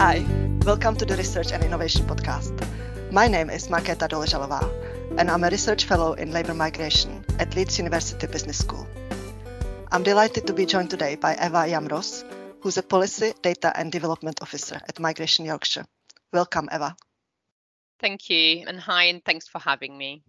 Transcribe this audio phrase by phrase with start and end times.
[0.00, 0.24] Hi,
[0.64, 2.56] welcome to the Research and Innovation Podcast.
[3.12, 4.64] My name is Markéta Doležalová,
[5.18, 8.88] and I'm a research fellow in labor migration at Leeds University Business School.
[9.92, 12.24] I'm delighted to be joined today by Eva Jamros,
[12.62, 15.84] who's a Policy, Data and Development Officer at Migration Yorkshire.
[16.32, 16.96] Welcome, Eva.
[18.00, 20.22] Thank you, and hi, and thanks for having me.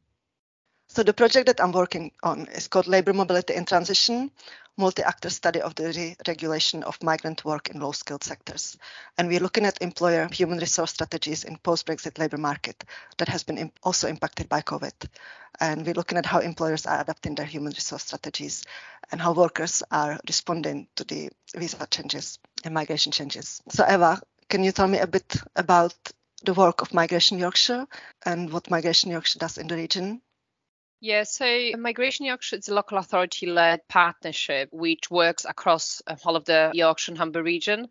[0.93, 4.29] So the project that I'm working on is called Labour Mobility in Transition,
[4.75, 8.77] multi-actor study of the re-regulation of migrant work in low-skilled sectors.
[9.17, 12.83] And we're looking at employer human resource strategies in post-Brexit labour market
[13.19, 14.91] that has been also impacted by COVID.
[15.61, 18.65] And we're looking at how employers are adapting their human resource strategies
[19.13, 23.61] and how workers are responding to the visa changes and migration changes.
[23.69, 25.95] So Eva, can you tell me a bit about
[26.43, 27.87] the work of Migration Yorkshire
[28.25, 30.21] and what Migration Yorkshire does in the region?
[31.03, 36.35] Yeah, so Migration Yorkshire is a local authority led partnership which works across uh, all
[36.35, 37.87] of the Yorkshire and Humber region.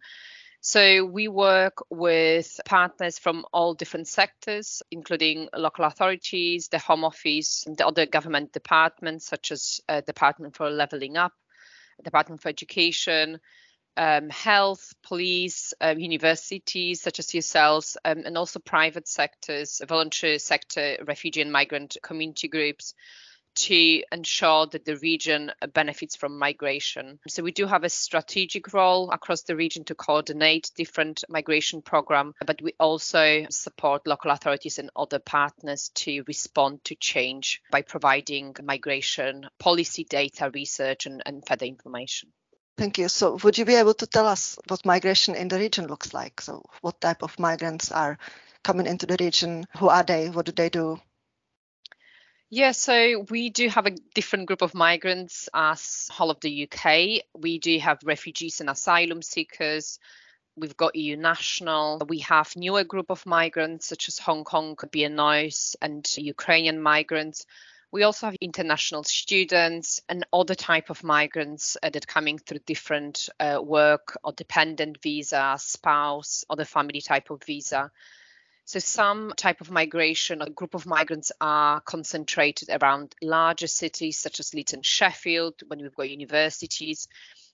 [0.61, 7.65] So we work with partners from all different sectors, including local authorities, the Home Office,
[7.67, 11.33] the other government departments such as uh, Department for Levelling Up,
[12.05, 13.41] Department for Education,
[13.97, 20.97] um, health, police, um, universities such as yourselves, um, and also private sectors, voluntary sector,
[21.07, 22.95] refugee and migrant community groups
[23.55, 27.19] to ensure that the region benefits from migration.
[27.29, 32.35] So we do have a strategic role across the region to coordinate different migration program,
[32.47, 38.55] but we also support local authorities and other partners to respond to change by providing
[38.63, 42.33] migration policy data research and, and further information.
[42.81, 43.09] Thank you.
[43.09, 46.41] So would you be able to tell us what migration in the region looks like?
[46.41, 48.17] So what type of migrants are
[48.63, 49.67] coming into the region?
[49.77, 50.31] Who are they?
[50.31, 50.99] What do they do?
[52.49, 57.23] Yeah, so we do have a different group of migrants as whole of the UK.
[57.39, 59.99] We do have refugees and asylum seekers.
[60.57, 62.01] We've got EU national.
[62.09, 67.45] We have newer group of migrants such as Hong Kong, BNOs and Ukrainian migrants.
[67.93, 73.29] We also have international students and other type of migrants uh, that coming through different
[73.41, 77.91] uh, work or dependent visa, spouse, or the family type of visa.
[78.65, 84.39] So some type of migration, a group of migrants are concentrated around larger cities such
[84.39, 87.09] as Leeds and Sheffield when we've got universities.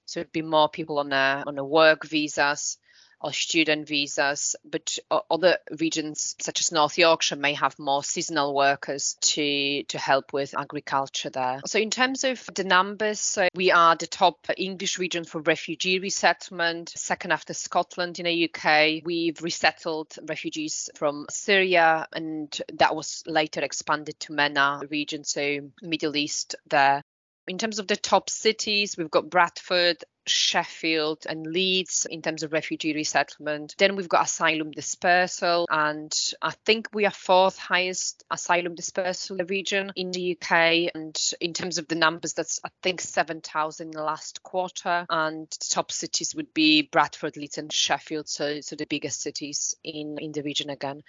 [0.05, 2.77] So it'd be more people on a on a work visas
[3.21, 4.99] or student visas, but
[5.31, 10.55] other regions such as North Yorkshire may have more seasonal workers to, to help with
[10.57, 11.61] agriculture there.
[11.67, 16.91] So in terms of the numbers, we are the top English region for refugee resettlement,
[16.91, 19.03] second after Scotland in the UK.
[19.05, 26.17] We've resettled refugees from Syria and that was later expanded to MENA region, so Middle
[26.17, 27.03] East there.
[27.49, 32.53] In terms of the top cities, we've got Bradford, Sheffield and Leeds in terms of
[32.53, 33.75] refugee resettlement.
[33.79, 39.93] Then we've got asylum dispersal, and I think we are fourth highest asylum dispersal region
[39.97, 40.91] in the UK.
[40.95, 45.07] And in terms of the numbers, that's I think 7,000 in the last quarter.
[45.09, 50.19] And top cities would be Bradford, Leeds, and Sheffield, so so the biggest cities in
[50.19, 51.03] in the region again.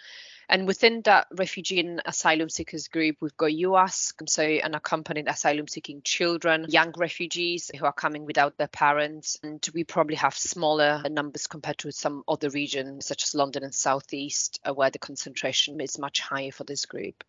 [0.49, 6.01] And within that refugee and asylum seekers group, we've got UASC, so unaccompanied asylum seeking
[6.03, 9.06] children, young refugees who are coming without their parents.
[9.43, 13.73] And we probably have smaller numbers compared to some other regions, such as London and
[13.73, 17.23] Southeast, uh, where the concentration is much higher for this group.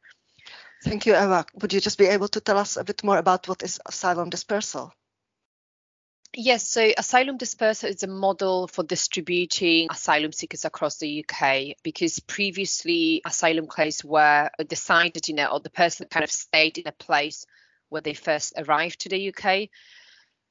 [0.82, 1.44] Thank you, Eva.
[1.60, 4.30] Would you just be able to tell us a bit more about what is asylum
[4.30, 4.92] dispersal?
[6.34, 12.20] Yes, so asylum dispersal is a model for distributing asylum seekers across the UK because
[12.20, 16.92] previously asylum claims were decided, you know, or the person kind of stayed in a
[16.92, 17.46] place
[17.88, 19.68] where they first arrived to the UK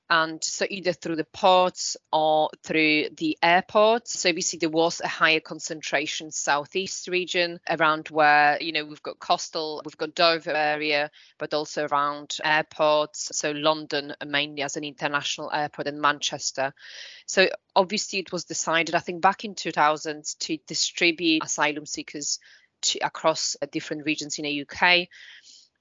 [0.09, 4.19] and so either through the ports or through the airports.
[4.19, 9.19] So obviously there was a higher concentration southeast region around where you know we've got
[9.19, 13.31] coastal, we've got Dover area, but also around airports.
[13.33, 16.73] So London mainly as an international airport and Manchester.
[17.25, 22.39] So obviously it was decided, I think back in 2000, to distribute asylum seekers
[22.83, 25.09] to, across different regions in the UK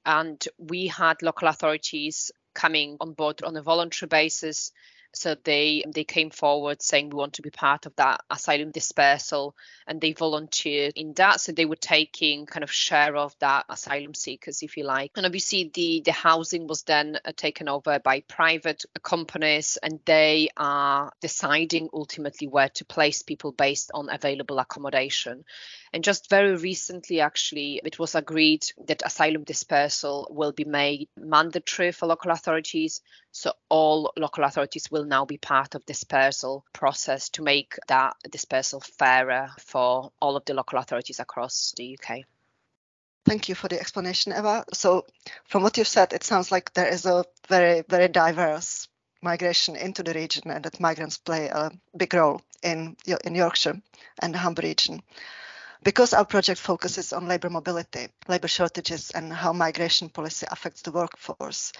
[0.04, 4.72] and we had local authorities coming on board on a voluntary basis.
[5.12, 9.54] So they they came forward saying we want to be part of that asylum dispersal,
[9.86, 11.40] and they volunteered in that.
[11.40, 15.12] So they were taking kind of share of that asylum seekers, if you like.
[15.16, 20.48] And obviously the the housing was then uh, taken over by private companies, and they
[20.56, 25.44] are deciding ultimately where to place people based on available accommodation.
[25.92, 31.92] And just very recently, actually, it was agreed that asylum dispersal will be made mandatory
[31.92, 33.00] for local authorities.
[33.38, 38.80] So all local authorities will now be part of dispersal process to make that dispersal
[38.80, 42.20] fairer for all of the local authorities across the UK.
[43.26, 44.64] Thank you for the explanation, Eva.
[44.72, 45.04] So,
[45.44, 48.88] from what you've said, it sounds like there is a very, very diverse
[49.20, 53.82] migration into the region and that migrants play a big role in, in Yorkshire
[54.20, 55.02] and the Humber region.
[55.82, 60.90] Because our project focuses on labour mobility, labour shortages, and how migration policy affects the
[60.90, 61.74] workforce,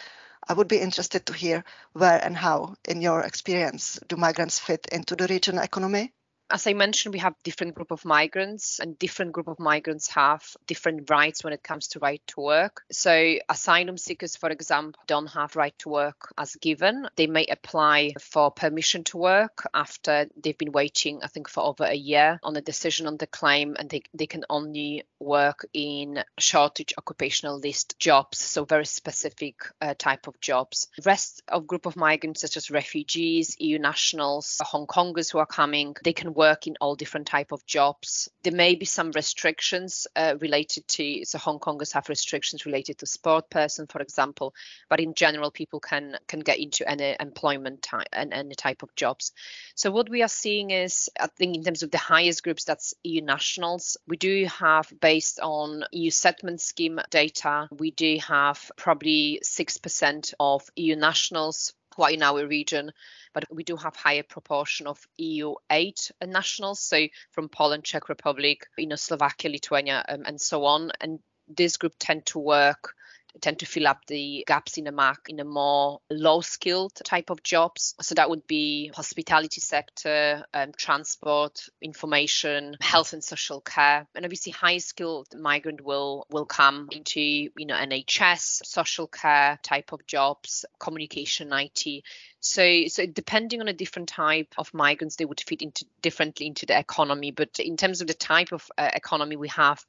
[0.48, 4.86] I would be interested to hear where and how, in your experience, do migrants fit
[4.92, 6.12] into the regional economy?
[6.50, 10.44] As I mentioned, we have different group of migrants and different group of migrants have
[10.66, 12.84] different rights when it comes to right to work.
[12.92, 17.08] So asylum seekers, for example, don't have right to work as given.
[17.16, 21.84] They may apply for permission to work after they've been waiting, I think, for over
[21.84, 26.22] a year on a decision on the claim and they, they can only work in
[26.38, 30.88] shortage occupational list jobs, so very specific uh, type of jobs.
[30.96, 35.46] The rest of group of migrants such as refugees, EU nationals, Hong Kongers who are
[35.46, 38.28] coming, they can work in all different type of jobs.
[38.44, 43.06] There may be some restrictions uh, related to so Hong Kongers have restrictions related to
[43.06, 44.54] sport person, for example,
[44.88, 48.94] but in general, people can can get into any employment type and any type of
[48.94, 49.32] jobs.
[49.74, 52.94] So what we are seeing is, I think, in terms of the highest groups, that's
[53.02, 53.96] EU nationals.
[54.06, 60.34] We do have, based on EU settlement scheme data, we do have probably six percent
[60.38, 62.92] of EU nationals are in our region
[63.36, 68.86] but we do have higher proportion of EU8 nationals, so from Poland, Czech Republic, you
[68.86, 70.90] know, Slovakia, Lithuania, um, and so on.
[71.02, 72.94] And this group tend to work
[73.40, 77.30] tend to fill up the gaps in the market in a more low skilled type
[77.30, 77.94] of jobs.
[78.00, 84.06] So that would be hospitality sector, um, transport, information, health and social care.
[84.14, 89.92] And obviously high skilled migrant will will come into, you know, NHS, social care type
[89.92, 92.04] of jobs, communication, IT.
[92.40, 96.66] So, so depending on a different type of migrants, they would fit into differently into
[96.66, 97.32] the economy.
[97.32, 99.84] But in terms of the type of uh, economy we have,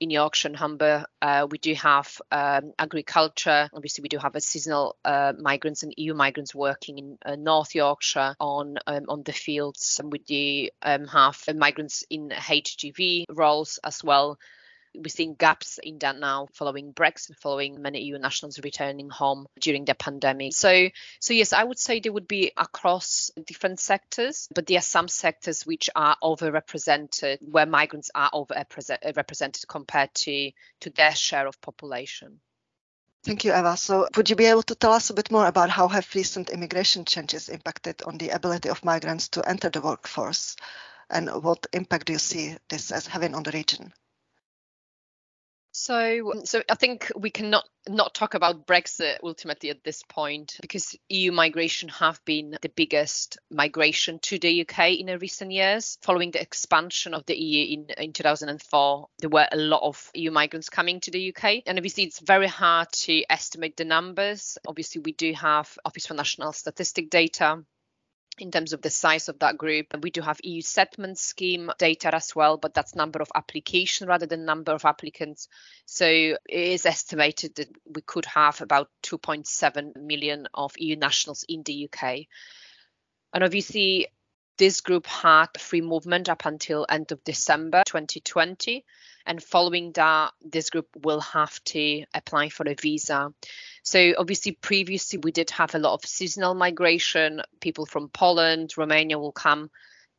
[0.00, 3.68] in Yorkshire and Humber, uh, we do have um, agriculture.
[3.72, 7.74] Obviously, we do have a seasonal uh, migrants and EU migrants working in uh, North
[7.74, 10.00] Yorkshire on um, on the fields.
[10.02, 14.38] And we do um, have migrants in HGV roles as well
[14.94, 19.84] we're seeing gaps in that now following Brexit, following many EU nationals returning home during
[19.84, 20.52] the pandemic.
[20.54, 20.88] So,
[21.20, 25.08] so yes, I would say they would be across different sectors, but there are some
[25.08, 30.50] sectors which are overrepresented, where migrants are overrepresented uh, compared to
[30.80, 32.40] to their share of population.
[33.22, 33.76] Thank you, Eva.
[33.76, 36.48] So, would you be able to tell us a bit more about how have recent
[36.48, 40.56] immigration changes impacted on the ability of migrants to enter the workforce,
[41.10, 43.92] and what impact do you see this as having on the region?
[45.82, 50.94] So, so I think we cannot not talk about Brexit ultimately at this point because
[51.08, 55.96] EU migration have been the biggest migration to the UK in recent years.
[56.02, 60.30] Following the expansion of the EU in, in 2004, there were a lot of EU
[60.30, 61.62] migrants coming to the UK.
[61.66, 64.58] And obviously, it's very hard to estimate the numbers.
[64.68, 67.64] Obviously, we do have Office for National Statistic data
[68.38, 69.86] in terms of the size of that group.
[70.02, 74.26] We do have EU settlement scheme data as well, but that's number of application rather
[74.26, 75.48] than number of applicants.
[75.84, 81.62] So it is estimated that we could have about 2.7 million of EU nationals in
[81.64, 82.26] the UK.
[83.32, 84.08] And obviously,
[84.60, 88.84] this group had free movement up until end of December 2020.
[89.24, 93.32] And following that, this group will have to apply for a visa.
[93.82, 97.40] So obviously previously we did have a lot of seasonal migration.
[97.60, 99.70] People from Poland, Romania will come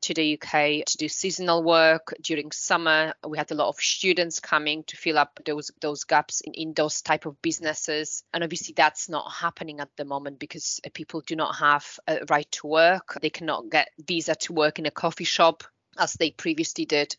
[0.01, 3.13] to the UK to do seasonal work during summer.
[3.27, 6.74] We had a lot of students coming to fill up those those gaps in, in
[6.74, 8.24] those type of businesses.
[8.34, 12.51] And obviously that's not happening at the moment because people do not have a right
[12.51, 13.17] to work.
[13.22, 15.63] They cannot get visa to work in a coffee shop
[15.98, 17.15] as they previously did.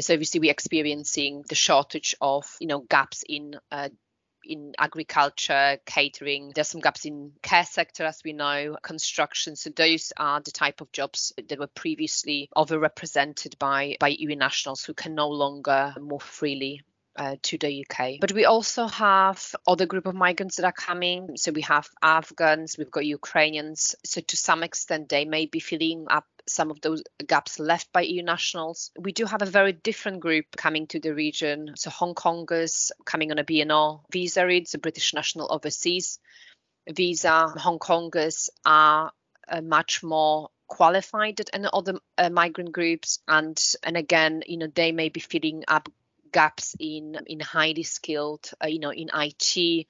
[0.00, 3.90] So obviously we're experiencing the shortage of you know gaps in uh,
[4.44, 6.52] in agriculture, catering.
[6.54, 9.56] There's some gaps in care sector, as we know, construction.
[9.56, 14.84] So those are the type of jobs that were previously overrepresented by by EU nationals
[14.84, 16.82] who can no longer move freely
[17.16, 18.20] uh, to the UK.
[18.20, 21.36] But we also have other group of migrants that are coming.
[21.36, 23.94] So we have Afghans, we've got Ukrainians.
[24.04, 28.02] So to some extent, they may be filling up some of those gaps left by
[28.02, 28.90] EU nationals.
[28.98, 31.72] We do have a very different group coming to the region.
[31.76, 36.18] So Hong Kongers coming on a BNO visa, it's a British national overseas
[36.90, 37.48] visa.
[37.48, 39.12] Hong Kongers are
[39.48, 44.90] uh, much more qualified than other uh, migrant groups and and again you know they
[44.90, 45.86] may be filling up
[46.32, 49.86] gaps in in highly skilled, uh, you know, in IT,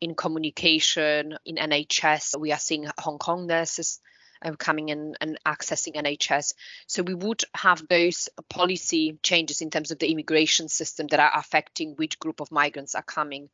[0.00, 2.38] in communication, in NHS.
[2.38, 4.00] We are seeing Hong Kong nurses
[4.44, 6.54] um, coming in and accessing NHS.
[6.86, 11.32] So we would have those policy changes in terms of the immigration system that are
[11.34, 13.48] affecting which group of migrants are coming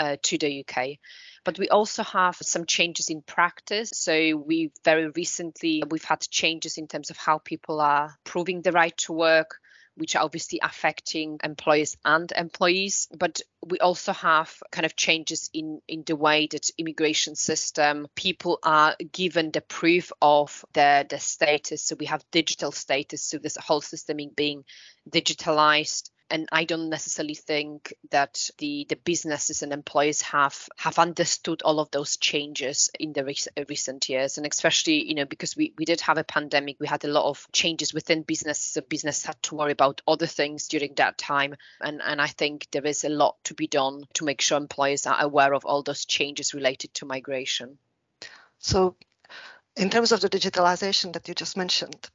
[0.00, 0.98] uh, to the UK.
[1.44, 3.90] But we also have some changes in practice.
[3.94, 8.72] So we very recently we've had changes in terms of how people are proving the
[8.72, 9.60] right to work,
[9.96, 13.08] which are obviously affecting employers and employees.
[13.16, 18.58] But we also have kind of changes in, in the way that immigration system people
[18.62, 21.82] are given the proof of their, their status.
[21.82, 23.22] So we have digital status.
[23.22, 24.64] So this whole system being
[25.08, 31.62] digitalized and I don't necessarily think that the the businesses and employees have have understood
[31.62, 35.56] all of those changes in the re- uh, recent years, and especially you know because
[35.56, 38.72] we we did have a pandemic, we had a lot of changes within businesses.
[38.72, 42.68] So business had to worry about other things during that time, and and I think
[42.70, 45.82] there is a lot to be done to make sure employees are aware of all
[45.82, 47.78] those changes related to migration.
[48.58, 48.96] So,
[49.76, 52.08] in terms of the digitalization that you just mentioned,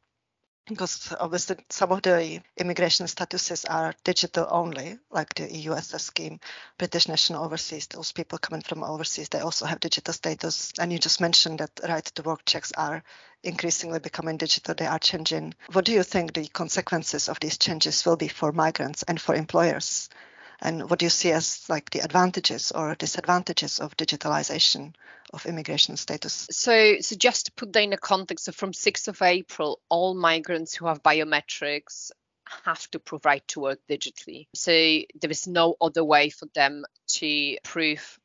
[0.70, 6.40] because obviously some of the immigration statuses are digital only, like the EUSS scheme,
[6.78, 10.72] British national overseas, those people coming from overseas, they also have digital status.
[10.80, 13.04] And you just mentioned that right to work checks are
[13.44, 15.54] increasingly becoming digital, they are changing.
[15.72, 19.36] What do you think the consequences of these changes will be for migrants and for
[19.36, 20.10] employers?
[20.62, 24.94] And what do you see as like the advantages or disadvantages of digitalization
[25.34, 26.48] of immigration status?
[26.52, 30.14] So, so just to put that in a context, so from 6th of April, all
[30.16, 32.12] migrants who have biometrics
[32.66, 34.48] have to prove right to work digitally.
[34.56, 38.20] So there is no other way for them to prove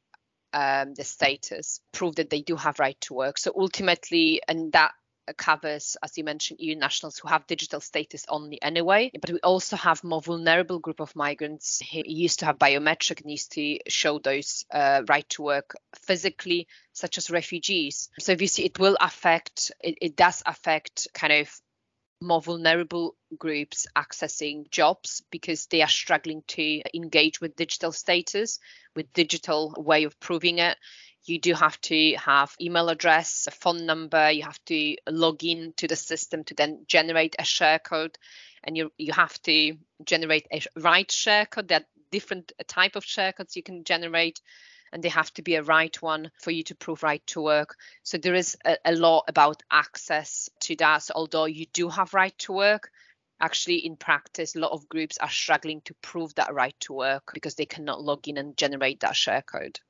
[0.53, 3.38] um, the status, prove that they do have right to work.
[3.38, 4.93] So ultimately, and that
[5.33, 9.11] covers, as you mentioned, EU nationals who have digital status only anyway.
[9.19, 13.49] But we also have more vulnerable group of migrants who used to have biometric needs
[13.49, 18.11] to show those uh, right to work physically, such as refugees.
[18.19, 21.61] So see, it will affect, it, it does affect kind of
[22.21, 28.59] more vulnerable groups accessing jobs because they are struggling to engage with digital status,
[28.97, 30.76] with digital way of proving it
[31.25, 35.73] you do have to have email address, a phone number, you have to log in
[35.78, 38.19] to the system to then generate a share code
[38.62, 41.69] and you you have to generate a right share code.
[41.69, 44.40] There are different type of share codes you can generate
[44.93, 47.76] and they have to be a right one for you to prove right to work.
[48.02, 51.02] So there is a, a law about access to that.
[51.02, 52.90] So although you do have right to work,
[53.40, 57.33] actually in practice a lot of groups are struggling to prove that right to work
[57.35, 59.81] because they cannot log in and generate that share code.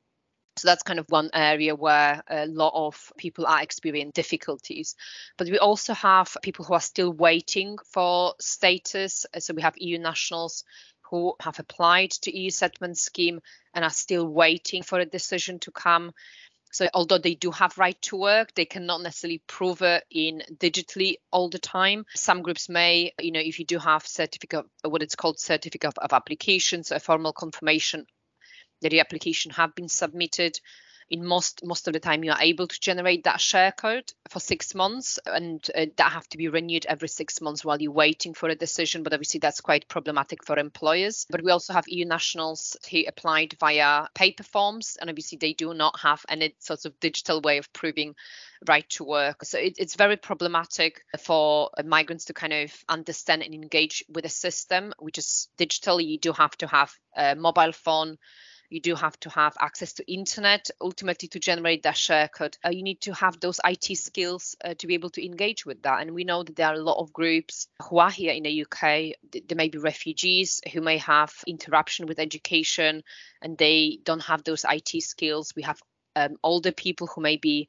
[0.56, 4.94] So that's kind of one area where a lot of people are experiencing difficulties.
[5.36, 9.26] But we also have people who are still waiting for status.
[9.38, 10.62] So we have EU nationals
[11.10, 13.40] who have applied to EU settlement scheme
[13.74, 16.12] and are still waiting for a decision to come.
[16.70, 21.16] So although they do have right to work, they cannot necessarily prove it in digitally
[21.30, 22.04] all the time.
[22.14, 26.12] Some groups may, you know, if you do have certificate, what it's called certificate of
[26.12, 28.06] application, so a formal confirmation
[28.90, 30.58] the application have been submitted.
[31.10, 34.40] In most most of the time you are able to generate that share code for
[34.40, 38.32] six months and uh, that have to be renewed every six months while you're waiting
[38.32, 41.26] for a decision but obviously that's quite problematic for employers.
[41.28, 45.74] But we also have eu nationals who applied via paper forms and obviously they do
[45.74, 48.14] not have any sort of digital way of proving
[48.66, 49.44] right to work.
[49.44, 54.30] So it, it's very problematic for migrants to kind of understand and engage with a
[54.30, 56.00] system which is digital.
[56.00, 58.18] You do have to have a mobile phone
[58.74, 62.58] you do have to have access to internet ultimately to generate that share code.
[62.64, 65.80] Uh, you need to have those it skills uh, to be able to engage with
[65.82, 66.00] that.
[66.00, 68.62] And we know that there are a lot of groups who are here in the
[68.62, 73.04] uk there may be refugees who may have interruption with education
[73.40, 75.52] and they don't have those it skills.
[75.54, 75.80] We have
[76.16, 77.68] um, older people who may be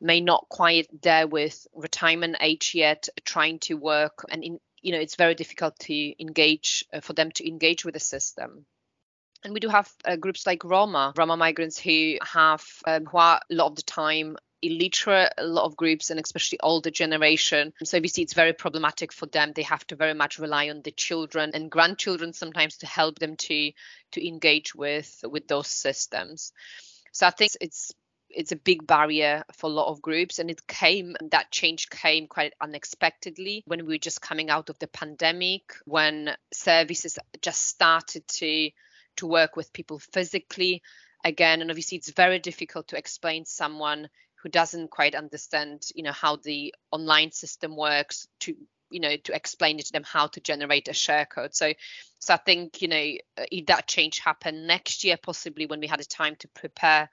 [0.00, 4.24] may not quite there with retirement age yet trying to work.
[4.30, 7.92] And in you know it's very difficult to engage uh, for them to engage with
[7.92, 8.64] the system
[9.44, 13.40] and we do have uh, groups like Roma, Roma migrants who have, um, who are
[13.50, 17.72] a lot of the time illiterate, a lot of groups, and especially older generation.
[17.84, 19.52] So obviously it's very problematic for them.
[19.54, 23.36] They have to very much rely on the children and grandchildren sometimes to help them
[23.36, 23.72] to
[24.12, 26.52] to engage with with those systems.
[27.12, 27.92] So I think it's
[28.28, 32.26] it's a big barrier for a lot of groups and it came that change came
[32.26, 38.26] quite unexpectedly when we were just coming out of the pandemic when services just started
[38.28, 38.70] to
[39.16, 40.82] to work with people physically
[41.24, 44.08] again and obviously it's very difficult to explain someone
[44.42, 48.54] who doesn't quite understand you know how the online system works to
[48.90, 51.72] you know to explain to them how to generate a share code so
[52.18, 55.86] so i think you know uh, if that change happened next year possibly when we
[55.86, 57.08] had a time to prepare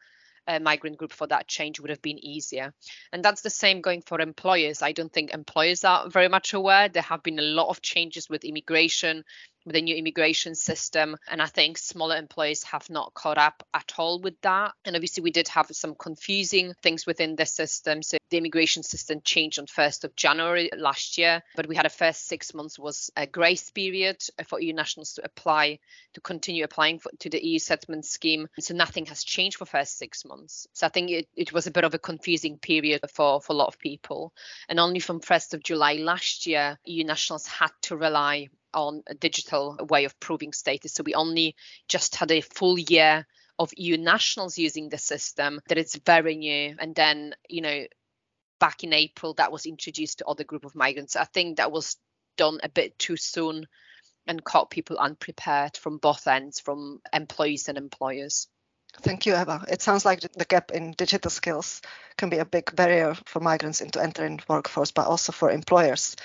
[0.47, 2.73] a migrant group for that change would have been easier.
[3.11, 4.81] And that's the same going for employers.
[4.81, 6.89] I don't think employers are very much aware.
[6.89, 9.23] There have been a lot of changes with immigration,
[9.65, 11.17] with the new immigration system.
[11.27, 14.73] And I think smaller employers have not caught up at all with that.
[14.85, 18.01] And obviously, we did have some confusing things within the system.
[18.01, 21.89] So the immigration system changed on 1st of January last year, but we had a
[21.89, 24.17] first six months was a grace period
[24.47, 25.79] for EU nationals to apply,
[26.13, 28.47] to continue applying for, to the EU settlement scheme.
[28.59, 30.67] So nothing has changed for first six months.
[30.73, 33.55] So I think it, it was a bit of a confusing period for, for a
[33.55, 34.33] lot of people.
[34.67, 39.13] And only from 1st of July last year, EU nationals had to rely on a
[39.13, 40.93] digital way of proving status.
[40.93, 41.55] So we only
[41.87, 43.25] just had a full year
[43.59, 46.75] of EU nationals using the system that it's very new.
[46.79, 47.85] And then, you know,
[48.59, 51.15] back in April, that was introduced to other group of migrants.
[51.15, 51.97] I think that was
[52.37, 53.67] done a bit too soon
[54.25, 58.47] and caught people unprepared from both ends, from employees and employers.
[59.01, 59.65] Thank you, Eva.
[59.67, 61.81] It sounds like the gap in digital skills
[62.17, 66.15] can be a big barrier for migrants into entering workforce, but also for employers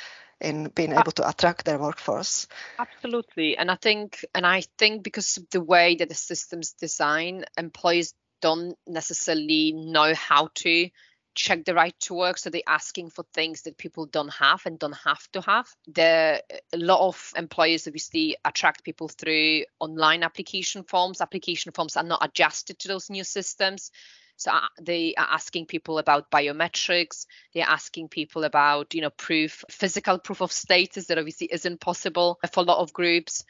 [0.40, 1.00] in being ah.
[1.00, 2.46] able to attract their workforce.
[2.78, 3.56] Absolutely.
[3.56, 8.14] And I think and I think because of the way that the system's design, employees
[8.40, 10.88] don't necessarily know how to
[11.34, 14.76] check the right to work so they're asking for things that people don't have and
[14.76, 16.42] don't have to have the
[16.72, 22.24] a lot of employers obviously attract people through online application forms application forms are not
[22.24, 23.92] adjusted to those new systems
[24.38, 27.26] so uh, they are asking people about biometrics.
[27.52, 32.38] They're asking people about, you know, proof, physical proof of status that obviously isn't possible
[32.52, 33.44] for a lot of groups.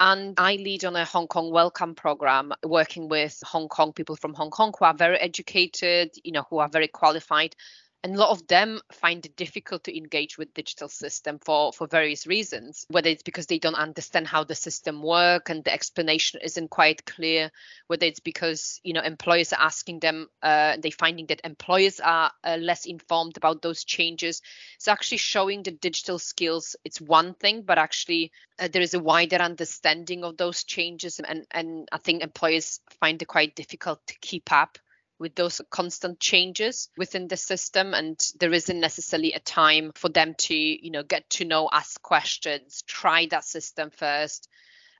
[0.00, 4.32] And I lead on a Hong Kong welcome program, working with Hong Kong people from
[4.32, 7.54] Hong Kong who are very educated, you know, who are very qualified,
[8.04, 11.86] and a lot of them find it difficult to engage with digital system for for
[11.86, 16.40] various reasons whether it's because they don't understand how the system work and the explanation
[16.42, 17.50] isn't quite clear
[17.86, 22.32] whether it's because you know employers are asking them uh, they finding that employers are
[22.44, 24.42] uh, less informed about those changes.
[24.78, 29.00] So actually showing the digital skills it's one thing but actually uh, there is a
[29.00, 34.14] wider understanding of those changes and and i think employers find it quite difficult to
[34.20, 34.78] keep up
[35.22, 40.34] with those constant changes within the system and there isn't necessarily a time for them
[40.36, 44.48] to you know get to know ask questions try that system first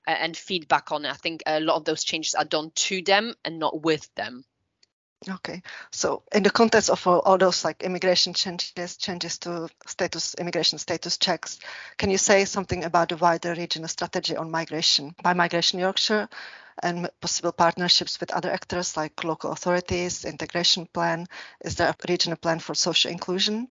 [0.06, 1.11] uh, and feedback on it.
[1.11, 4.44] I think a lot of those changes are done to them and not with them.
[5.28, 10.35] Okay, so in the context of all, all, those like immigration changes, changes to status,
[10.35, 11.61] immigration status checks,
[11.96, 16.28] can you say something about the wider regional strategy on migration by Migration Yorkshire
[16.82, 21.26] and possible partnerships with other actors like local authorities, integration plan?
[21.64, 23.68] Is there a regional plan for social inclusion?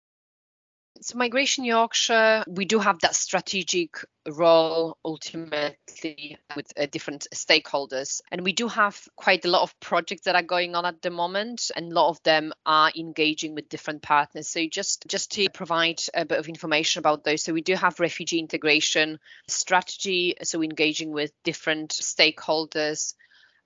[1.02, 8.22] So, Migration Yorkshire, we do have that strategic role ultimately with uh, different stakeholders.
[8.32, 11.10] And we do have quite a lot of projects that are going on at the
[11.10, 14.50] moment, and a lot of them are engaging with different partners.
[14.50, 18.02] So, just, just to provide a bit of information about those, so we do have
[18.02, 23.14] refugee integration strategy, so engaging with different stakeholders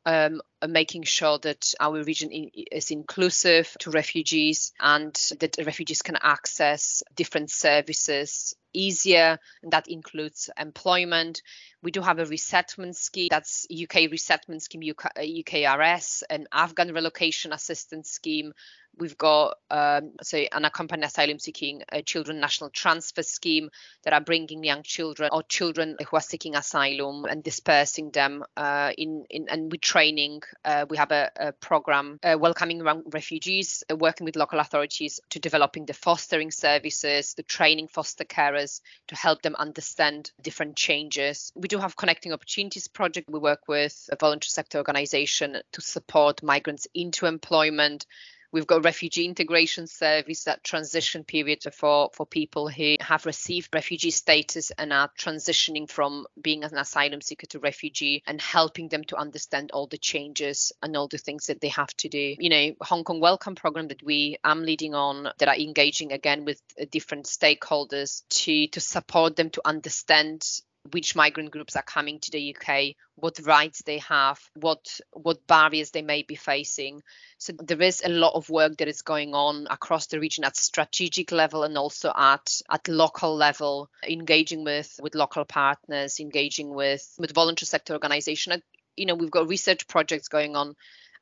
[0.06, 7.04] um, making sure that our region is inclusive to refugees and that refugees can access
[7.16, 11.42] different services easier and that includes employment.
[11.82, 17.54] We do have a resettlement scheme that's uk resettlement scheme UK, ukrs an afghan relocation
[17.54, 18.54] assistance scheme
[18.98, 23.70] We've got um, so unaccompanied asylum seeking children national transfer scheme
[24.04, 28.92] that are bringing young children or children who are seeking asylum and dispersing them uh,
[28.98, 30.42] in, in and with training.
[30.64, 35.40] Uh, we have a, a program uh, welcoming refugees, uh, working with local authorities to
[35.40, 41.52] developing the fostering services, the training foster carers to help them understand different changes.
[41.56, 43.30] We do have connecting opportunities project.
[43.30, 48.06] We work with a voluntary sector organization to support migrants into employment
[48.54, 54.12] We've got refugee integration service, that transition period for, for people who have received refugee
[54.12, 59.16] status and are transitioning from being an asylum seeker to refugee and helping them to
[59.16, 62.36] understand all the changes and all the things that they have to do.
[62.38, 66.46] You know, Hong Kong Welcome program that we am leading on that are engaging again
[66.46, 66.62] with
[66.92, 70.46] different stakeholders to to support them to understand
[70.92, 75.92] which migrant groups are coming to the UK, what rights they have, what what barriers
[75.92, 77.02] they may be facing.
[77.38, 80.58] So there is a lot of work that is going on across the region at
[80.58, 87.16] strategic level and also at at local level, engaging with with local partners, engaging with
[87.18, 88.62] with voluntary sector organisation.
[88.98, 90.76] You know, we've got research projects going on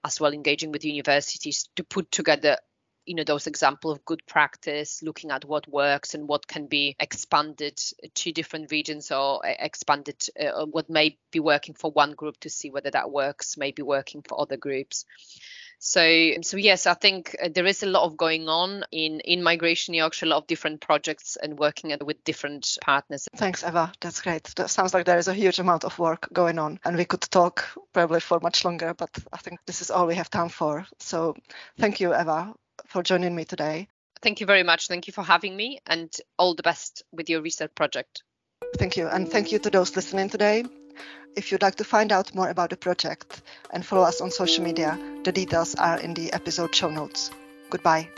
[0.04, 2.58] as well, engaging with universities to put together
[3.06, 6.96] you know those example of good practice looking at what works and what can be
[7.00, 7.80] expanded
[8.14, 12.70] to different regions or expanded uh, what may be working for one group to see
[12.70, 15.06] whether that works may be working for other groups
[15.84, 19.42] so, so yes, I think uh, there is a lot of going on in in
[19.42, 23.28] Migration Yorkshire, a lot of different projects and working with different partners.
[23.36, 23.92] Thanks, Eva.
[24.00, 24.44] That's great.
[24.58, 27.22] That sounds like there is a huge amount of work going on, and we could
[27.22, 30.86] talk probably for much longer, but I think this is all we have time for.
[31.00, 31.36] So,
[31.80, 32.54] thank you, Eva,
[32.88, 33.88] for joining me today.
[34.22, 34.88] Thank you very much.
[34.88, 38.24] Thank you for having me, and all the best with your research project.
[38.78, 40.64] Thank you, and thank you to those listening today.
[41.36, 43.42] If you'd like to find out more about the project
[43.74, 47.32] and follow us on social media, the details are in the episode show notes.
[47.70, 48.10] Goodbye.